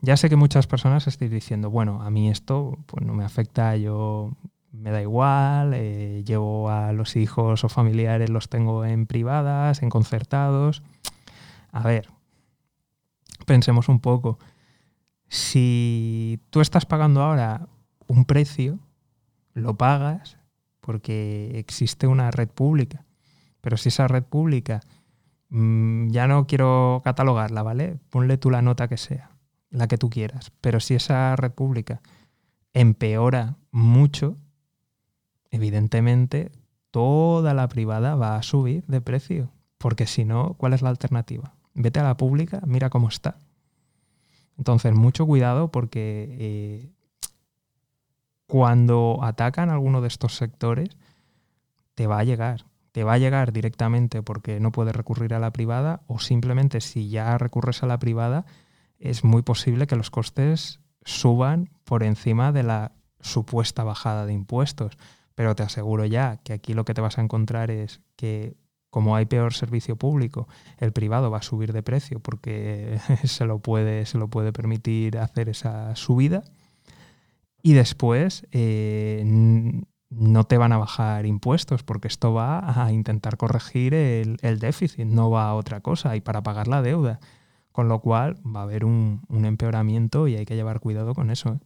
Ya 0.00 0.16
sé 0.16 0.28
que 0.28 0.36
muchas 0.36 0.66
personas 0.66 1.06
estáis 1.06 1.30
diciendo, 1.30 1.70
bueno, 1.70 2.02
a 2.02 2.10
mí 2.10 2.28
esto 2.28 2.78
pues 2.86 3.06
no 3.06 3.14
me 3.14 3.24
afecta, 3.24 3.76
yo 3.76 4.32
me 4.84 4.90
da 4.90 5.00
igual, 5.00 5.72
eh, 5.72 6.22
llevo 6.26 6.68
a 6.68 6.92
los 6.92 7.16
hijos 7.16 7.64
o 7.64 7.70
familiares, 7.70 8.28
los 8.28 8.50
tengo 8.50 8.84
en 8.84 9.06
privadas, 9.06 9.82
en 9.82 9.88
concertados. 9.88 10.82
A 11.72 11.84
ver, 11.84 12.10
pensemos 13.46 13.88
un 13.88 13.98
poco. 13.98 14.38
Si 15.26 16.38
tú 16.50 16.60
estás 16.60 16.84
pagando 16.84 17.22
ahora 17.22 17.66
un 18.08 18.26
precio, 18.26 18.78
lo 19.54 19.74
pagas 19.78 20.36
porque 20.82 21.52
existe 21.54 22.06
una 22.06 22.30
red 22.30 22.50
pública. 22.50 23.06
Pero 23.62 23.78
si 23.78 23.88
esa 23.88 24.06
red 24.06 24.24
pública, 24.24 24.82
mm, 25.48 26.10
ya 26.10 26.26
no 26.26 26.46
quiero 26.46 27.00
catalogarla, 27.02 27.62
¿vale? 27.62 27.96
Ponle 28.10 28.36
tú 28.36 28.50
la 28.50 28.60
nota 28.60 28.86
que 28.86 28.98
sea, 28.98 29.30
la 29.70 29.88
que 29.88 29.96
tú 29.96 30.10
quieras. 30.10 30.52
Pero 30.60 30.78
si 30.78 30.94
esa 30.94 31.34
red 31.36 31.52
pública 31.52 32.02
empeora 32.74 33.56
mucho, 33.70 34.36
evidentemente 35.54 36.50
toda 36.90 37.54
la 37.54 37.68
privada 37.68 38.16
va 38.16 38.36
a 38.36 38.42
subir 38.42 38.84
de 38.86 39.00
precio. 39.00 39.52
Porque 39.78 40.06
si 40.06 40.24
no, 40.24 40.54
¿cuál 40.54 40.72
es 40.72 40.82
la 40.82 40.88
alternativa? 40.88 41.54
Vete 41.74 42.00
a 42.00 42.02
la 42.04 42.16
pública, 42.16 42.60
mira 42.66 42.90
cómo 42.90 43.08
está. 43.08 43.38
Entonces, 44.58 44.94
mucho 44.94 45.26
cuidado 45.26 45.70
porque 45.70 46.36
eh, 46.40 46.90
cuando 48.48 49.20
atacan 49.22 49.70
alguno 49.70 50.00
de 50.00 50.08
estos 50.08 50.36
sectores, 50.36 50.96
te 51.94 52.08
va 52.08 52.18
a 52.18 52.24
llegar. 52.24 52.66
Te 52.90 53.04
va 53.04 53.14
a 53.14 53.18
llegar 53.18 53.52
directamente 53.52 54.22
porque 54.22 54.58
no 54.58 54.72
puedes 54.72 54.94
recurrir 54.94 55.34
a 55.34 55.38
la 55.38 55.52
privada 55.52 56.02
o 56.08 56.18
simplemente 56.18 56.80
si 56.80 57.10
ya 57.10 57.38
recurres 57.38 57.82
a 57.82 57.86
la 57.86 57.98
privada, 57.98 58.44
es 58.98 59.22
muy 59.22 59.42
posible 59.42 59.86
que 59.86 59.96
los 59.96 60.10
costes 60.10 60.80
suban 61.04 61.70
por 61.84 62.02
encima 62.02 62.50
de 62.50 62.64
la 62.64 62.92
supuesta 63.20 63.84
bajada 63.84 64.26
de 64.26 64.32
impuestos. 64.32 64.96
Pero 65.34 65.54
te 65.54 65.62
aseguro 65.62 66.04
ya 66.04 66.38
que 66.38 66.52
aquí 66.52 66.74
lo 66.74 66.84
que 66.84 66.94
te 66.94 67.00
vas 67.00 67.18
a 67.18 67.22
encontrar 67.22 67.70
es 67.70 68.00
que 68.16 68.56
como 68.90 69.16
hay 69.16 69.26
peor 69.26 69.54
servicio 69.54 69.96
público, 69.96 70.46
el 70.78 70.92
privado 70.92 71.28
va 71.28 71.38
a 71.38 71.42
subir 71.42 71.72
de 71.72 71.82
precio 71.82 72.20
porque 72.20 72.98
se 73.24 73.44
lo 73.44 73.58
puede, 73.58 74.06
se 74.06 74.18
lo 74.18 74.28
puede 74.28 74.52
permitir 74.52 75.18
hacer 75.18 75.48
esa 75.48 75.96
subida 75.96 76.44
y 77.60 77.72
después 77.72 78.46
eh, 78.52 79.24
no 80.10 80.44
te 80.44 80.58
van 80.58 80.72
a 80.72 80.78
bajar 80.78 81.26
impuestos 81.26 81.82
porque 81.82 82.08
esto 82.08 82.34
va 82.34 82.84
a 82.84 82.92
intentar 82.92 83.36
corregir 83.36 83.94
el, 83.94 84.58
déficit, 84.60 85.06
no 85.06 85.30
va 85.30 85.48
a 85.48 85.54
otra 85.54 85.80
cosa 85.80 86.14
y 86.14 86.20
para 86.20 86.42
pagar 86.42 86.68
la 86.68 86.82
deuda. 86.82 87.20
Con 87.72 87.88
lo 87.88 88.00
cual 88.00 88.36
va 88.46 88.60
a 88.60 88.62
haber 88.64 88.84
un, 88.84 89.22
empeoramiento 89.30 90.28
y 90.28 90.36
hay 90.36 90.44
que 90.44 90.54
llevar 90.54 90.78
cuidado 90.78 91.14
con 91.14 91.30
eso. 91.30 91.54
¿eh? 91.54 91.58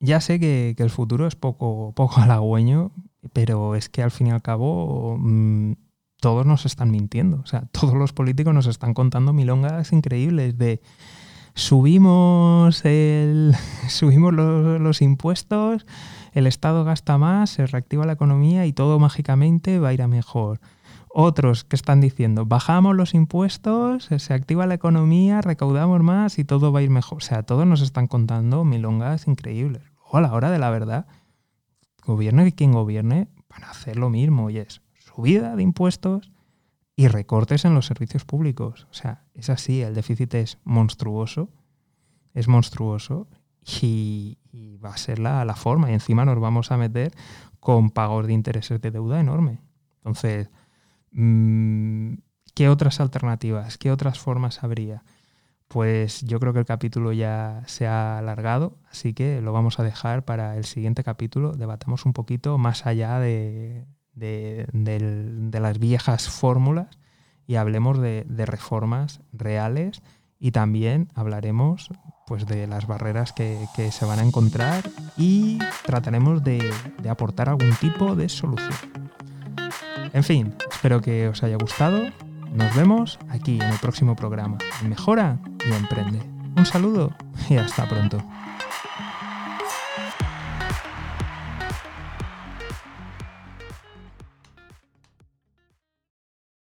Ya 0.00 0.20
sé 0.20 0.38
que, 0.38 0.74
el 0.76 0.90
futuro 0.90 1.26
es 1.26 1.36
poco, 1.36 1.92
poco 1.94 2.20
halagüeño, 2.20 2.92
pero 3.32 3.74
es 3.74 3.88
que 3.88 4.02
al 4.02 4.10
fin 4.10 4.28
y 4.28 4.30
al 4.30 4.42
cabo 4.42 5.16
mm, 5.18 5.72
todos 6.20 6.46
nos 6.46 6.66
están 6.66 6.90
mintiendo. 6.90 7.40
O 7.42 7.46
sea, 7.46 7.62
todos 7.72 7.94
los 7.94 8.12
políticos 8.12 8.54
nos 8.54 8.66
están 8.66 8.94
contando 8.94 9.32
milongas 9.32 9.92
increíbles 9.92 10.56
de 10.58 10.80
subimos, 11.58 12.84
el, 12.84 13.54
subimos 13.88 14.32
los, 14.32 15.02
impuestos, 15.02 15.86
el 16.32 16.46
Estado 16.46 16.84
gasta 16.84 17.18
más, 17.18 17.50
se 17.50 17.66
reactiva 17.66 18.06
la 18.06 18.12
economía 18.12 18.66
y 18.66 18.72
todo 18.72 18.98
mágicamente 18.98 19.78
va 19.78 19.88
a 19.88 19.94
ir 19.94 20.02
a 20.02 20.08
mejor. 20.08 20.60
Otros 21.10 21.64
que 21.64 21.76
están 21.76 22.00
diciendo, 22.00 22.46
bajamos 22.46 22.94
los 22.94 23.14
impuestos, 23.14 24.08
se 24.16 24.34
activa 24.34 24.66
la 24.66 24.74
economía, 24.74 25.40
recaudamos 25.40 26.02
más 26.02 26.38
y 26.38 26.44
todo 26.44 26.72
va 26.72 26.80
a 26.80 26.82
ir 26.82 26.90
mejor. 26.90 27.18
O 27.18 27.20
sea, 27.20 27.42
todos 27.42 27.66
nos 27.66 27.80
están 27.80 28.06
contando 28.06 28.64
milongas 28.64 29.26
increíbles. 29.26 29.82
O 30.10 30.18
a 30.18 30.20
la 30.20 30.32
hora 30.32 30.50
de 30.50 30.58
la 30.58 30.70
verdad, 30.70 31.06
gobierne 32.04 32.46
y 32.48 32.52
quien 32.52 32.72
gobierne 32.72 33.28
van 33.48 33.64
a 33.64 33.70
hacer 33.70 33.96
lo 33.96 34.10
mismo 34.10 34.50
y 34.50 34.58
es 34.58 34.82
subida 34.98 35.56
de 35.56 35.62
impuestos, 35.62 36.30
y 36.98 37.06
recortes 37.06 37.64
en 37.64 37.74
los 37.74 37.86
servicios 37.86 38.24
públicos. 38.24 38.88
O 38.90 38.94
sea, 38.94 39.22
es 39.32 39.50
así, 39.50 39.82
el 39.82 39.94
déficit 39.94 40.34
es 40.34 40.58
monstruoso, 40.64 41.48
es 42.34 42.48
monstruoso 42.48 43.28
y, 43.80 44.36
va 44.84 44.90
a 44.90 44.96
ser 44.96 45.20
la, 45.20 45.44
la, 45.44 45.54
forma. 45.54 45.92
Y 45.92 45.94
encima 45.94 46.24
nos 46.24 46.40
vamos 46.40 46.72
a 46.72 46.76
meter 46.76 47.12
con 47.60 47.90
pagos 47.90 48.26
de 48.26 48.32
intereses 48.32 48.80
de 48.80 48.90
deuda 48.90 49.20
enorme. 49.20 49.60
Entonces, 49.98 50.50
¿qué 51.12 52.68
otras 52.68 53.00
alternativas, 53.00 53.78
qué 53.78 53.90
otras 53.90 54.18
formas 54.18 54.62
habría? 54.64 55.02
Pues 55.68 56.22
yo 56.22 56.40
creo 56.40 56.54
que 56.54 56.60
el 56.60 56.64
capítulo 56.64 57.12
ya 57.12 57.62
se 57.66 57.86
ha 57.86 58.18
alargado, 58.18 58.78
así 58.90 59.12
que 59.12 59.42
lo 59.42 59.52
vamos 59.52 59.78
a 59.78 59.82
dejar 59.82 60.24
para 60.24 60.56
el 60.56 60.64
siguiente 60.64 61.04
capítulo. 61.04 61.52
Debatamos 61.52 62.06
un 62.06 62.14
poquito 62.14 62.56
más 62.56 62.86
allá 62.86 63.18
de, 63.18 63.84
de, 64.14 65.60
las 65.60 65.78
viejas 65.78 66.28
fórmulas 66.28 66.98
y 67.46 67.56
hablemos 67.56 68.00
de, 68.00 68.24
reformas 68.46 69.20
reales 69.32 70.02
y 70.38 70.52
también 70.52 71.08
hablaremos 71.14 71.90
pues, 72.26 72.46
de 72.46 72.66
las 72.66 72.86
barreras 72.86 73.32
que, 73.32 73.66
se 73.90 74.04
van 74.04 74.20
a 74.20 74.24
encontrar 74.24 74.90
y 75.16 75.58
trataremos 75.84 76.42
de 76.42 76.72
aportar 77.08 77.50
algún 77.50 77.74
tipo 77.80 78.16
de 78.16 78.28
solución. 78.28 78.97
En 80.12 80.24
fin, 80.24 80.54
espero 80.70 81.00
que 81.00 81.28
os 81.28 81.42
haya 81.42 81.56
gustado. 81.56 82.02
Nos 82.54 82.74
vemos 82.74 83.18
aquí 83.28 83.56
en 83.56 83.68
el 83.68 83.78
próximo 83.78 84.16
programa. 84.16 84.58
Mejora 84.82 85.38
y 85.68 85.72
emprende. 85.72 86.20
Un 86.56 86.66
saludo 86.66 87.12
y 87.48 87.56
hasta 87.56 87.88
pronto. 87.88 88.22